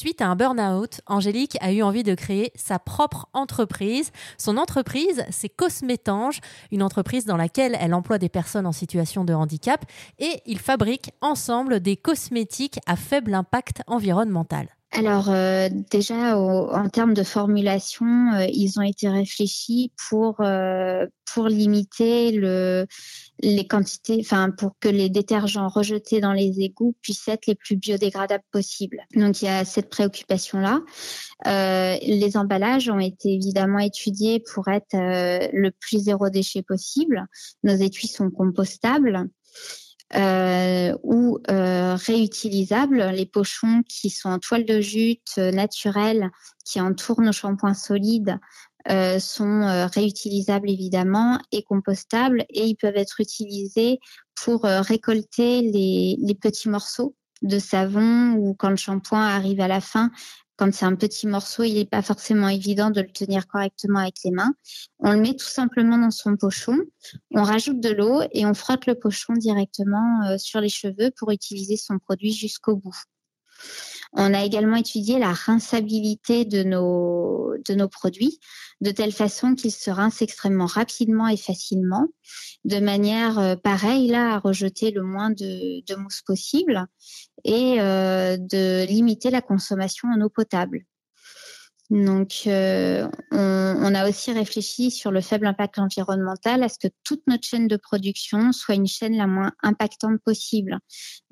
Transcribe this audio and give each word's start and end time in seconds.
Suite 0.00 0.22
à 0.22 0.28
un 0.28 0.34
burn-out, 0.34 1.02
Angélique 1.04 1.58
a 1.60 1.74
eu 1.74 1.82
envie 1.82 2.04
de 2.04 2.14
créer 2.14 2.52
sa 2.54 2.78
propre 2.78 3.28
entreprise. 3.34 4.12
Son 4.38 4.56
entreprise, 4.56 5.26
c'est 5.28 5.50
Cosmétange, 5.50 6.40
une 6.72 6.82
entreprise 6.82 7.26
dans 7.26 7.36
laquelle 7.36 7.76
elle 7.78 7.92
emploie 7.92 8.16
des 8.16 8.30
personnes 8.30 8.66
en 8.66 8.72
situation 8.72 9.26
de 9.26 9.34
handicap 9.34 9.84
et 10.18 10.40
ils 10.46 10.58
fabriquent 10.58 11.10
ensemble 11.20 11.80
des 11.80 11.98
cosmétiques 11.98 12.80
à 12.86 12.96
faible 12.96 13.34
impact 13.34 13.82
environnemental. 13.88 14.68
Alors 14.92 15.28
euh, 15.28 15.68
déjà 15.90 16.36
en 16.36 16.88
termes 16.88 17.14
de 17.14 17.22
formulation, 17.22 18.32
euh, 18.34 18.46
ils 18.52 18.80
ont 18.80 18.82
été 18.82 19.08
réfléchis 19.08 19.92
pour 20.08 20.40
euh, 20.40 21.06
pour 21.32 21.46
limiter 21.46 22.32
le 22.32 22.86
les 23.42 23.66
quantités, 23.66 24.18
enfin 24.20 24.50
pour 24.50 24.72
que 24.80 24.88
les 24.88 25.08
détergents 25.08 25.68
rejetés 25.68 26.20
dans 26.20 26.32
les 26.32 26.60
égouts 26.60 26.94
puissent 27.02 27.28
être 27.28 27.46
les 27.46 27.54
plus 27.54 27.76
biodégradables 27.76 28.44
possibles. 28.50 29.00
Donc 29.14 29.42
il 29.42 29.46
y 29.46 29.48
a 29.48 29.64
cette 29.64 29.90
préoccupation 29.90 30.60
là. 30.60 30.80
les 31.46 32.36
emballages 32.36 32.88
ont 32.88 32.98
été 32.98 33.32
évidemment 33.32 33.78
étudiés 33.78 34.42
pour 34.52 34.68
être 34.68 34.94
le 34.94 35.70
plus 35.70 36.04
zéro 36.04 36.28
déchet 36.28 36.62
possible. 36.62 37.26
Nos 37.64 37.74
étuis 37.74 38.08
sont 38.08 38.30
compostables 38.30 39.28
euh, 40.16 40.92
ou 41.04 41.38
euh, 41.50 41.94
réutilisables. 41.94 43.10
Les 43.12 43.26
pochons 43.26 43.84
qui 43.88 44.10
sont 44.10 44.28
en 44.28 44.40
toile 44.40 44.64
de 44.64 44.80
jute 44.80 45.34
euh, 45.38 45.52
naturelle 45.52 46.30
qui 46.64 46.80
entourent 46.80 47.20
nos 47.20 47.30
shampoings 47.30 47.74
solides 47.74 48.36
euh, 48.88 49.18
sont 49.18 49.62
euh, 49.62 49.86
réutilisables 49.86 50.70
évidemment 50.70 51.38
et 51.52 51.62
compostables 51.62 52.44
et 52.50 52.66
ils 52.66 52.76
peuvent 52.76 52.96
être 52.96 53.20
utilisés 53.20 53.98
pour 54.34 54.62
récolter 54.62 55.60
les, 55.60 56.16
les 56.18 56.34
petits 56.34 56.70
morceaux 56.70 57.14
de 57.42 57.58
savon 57.58 58.32
ou 58.32 58.54
quand 58.54 58.70
le 58.70 58.76
shampoing 58.76 59.20
arrive 59.20 59.60
à 59.60 59.68
la 59.68 59.82
fin, 59.82 60.10
quand 60.60 60.74
c'est 60.74 60.84
un 60.84 60.94
petit 60.94 61.26
morceau, 61.26 61.62
il 61.62 61.72
n'est 61.76 61.86
pas 61.86 62.02
forcément 62.02 62.48
évident 62.48 62.90
de 62.90 63.00
le 63.00 63.10
tenir 63.10 63.46
correctement 63.46 64.00
avec 64.00 64.16
les 64.26 64.30
mains. 64.30 64.52
On 64.98 65.12
le 65.12 65.18
met 65.18 65.34
tout 65.34 65.48
simplement 65.48 65.96
dans 65.96 66.10
son 66.10 66.36
pochon, 66.36 66.76
on 67.30 67.42
rajoute 67.42 67.80
de 67.80 67.88
l'eau 67.88 68.20
et 68.32 68.44
on 68.44 68.52
frotte 68.52 68.84
le 68.84 68.94
pochon 68.94 69.32
directement 69.32 70.22
euh, 70.26 70.36
sur 70.36 70.60
les 70.60 70.68
cheveux 70.68 71.12
pour 71.16 71.30
utiliser 71.30 71.78
son 71.78 71.98
produit 71.98 72.34
jusqu'au 72.34 72.76
bout. 72.76 72.94
On 74.12 74.34
a 74.34 74.44
également 74.44 74.76
étudié 74.76 75.18
la 75.18 75.32
rinçabilité 75.32 76.44
de 76.44 76.64
nos, 76.64 77.54
de 77.64 77.74
nos 77.74 77.88
produits, 77.88 78.40
de 78.80 78.90
telle 78.90 79.12
façon 79.12 79.54
qu'ils 79.54 79.72
se 79.72 79.90
rincent 79.90 80.22
extrêmement 80.22 80.66
rapidement 80.66 81.28
et 81.28 81.36
facilement, 81.36 82.08
de 82.64 82.80
manière 82.80 83.38
euh, 83.38 83.56
pareille 83.56 84.08
là 84.08 84.34
à 84.34 84.38
rejeter 84.38 84.90
le 84.90 85.02
moins 85.02 85.30
de, 85.30 85.84
de 85.86 85.94
mousse 85.94 86.22
possible 86.22 86.86
et 87.44 87.80
euh, 87.80 88.36
de 88.36 88.84
limiter 88.86 89.30
la 89.30 89.42
consommation 89.42 90.08
en 90.08 90.20
eau 90.20 90.28
potable. 90.28 90.84
Donc, 91.90 92.42
euh, 92.46 93.08
on, 93.32 93.94
a 93.96 94.08
aussi 94.08 94.32
réfléchi 94.32 94.92
sur 94.92 95.10
le 95.10 95.20
faible 95.20 95.48
impact 95.48 95.80
environnemental, 95.80 96.62
à 96.62 96.68
ce 96.68 96.78
que 96.78 96.86
toute 97.02 97.22
notre 97.26 97.44
chaîne 97.44 97.66
de 97.66 97.76
production 97.76 98.52
soit 98.52 98.76
une 98.76 98.86
chaîne 98.86 99.16
la 99.16 99.26
moins 99.26 99.50
impactante 99.64 100.20
possible. 100.24 100.78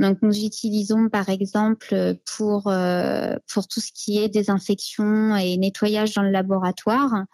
Donc, 0.00 0.18
nous 0.20 0.36
utilisons 0.36 1.08
par 1.10 1.28
exemple 1.28 2.16
pour 2.36 2.66
euh, 2.66 3.36
pour 3.52 3.68
tout 3.68 3.80
ce 3.80 3.92
qui 3.94 4.18
est 4.18 4.28
désinfection 4.28 5.36
et 5.36 5.56
nettoyage 5.58 6.14
dans 6.14 6.22
le 6.22 6.30
laboratoire 6.30 7.24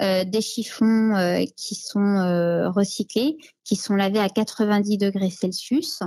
euh, 0.00 0.24
des 0.24 0.40
chiffons 0.40 1.44
qui 1.58 1.74
sont 1.74 2.70
recyclés, 2.74 3.36
qui 3.62 3.76
sont 3.76 3.94
lavés 3.94 4.20
à 4.20 4.30
90 4.30 4.96
degrés 4.96 5.30
Celsius 5.30 6.00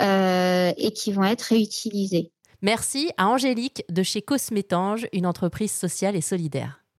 et 0.00 0.92
qui 0.94 1.12
vont 1.12 1.24
être 1.24 1.42
réutilisés. 1.42 2.32
Merci 2.64 3.10
à 3.16 3.26
Angélique 3.26 3.84
de 3.88 4.04
chez 4.04 4.22
Cosmétange, 4.22 5.08
une 5.12 5.26
entreprise 5.26 5.72
sociale 5.72 6.14
et 6.14 6.20
solidaire. 6.20 6.81